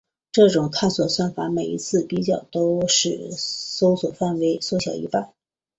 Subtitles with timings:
[0.31, 5.31] 这种搜索算法每一次比较都使搜索范围缩小一半。